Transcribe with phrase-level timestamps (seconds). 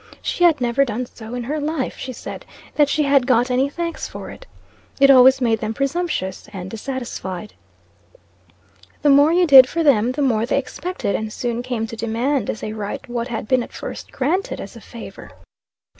[0.23, 3.69] She had never done so in her life, she said, that she had got any
[3.69, 4.47] thanks for it.
[4.99, 7.53] It always made them presumptuous and dissatisfied.
[9.03, 12.49] The more you did for them, the more they expected, and soon came to demand
[12.49, 15.29] as a right what had been at first granted as a favor.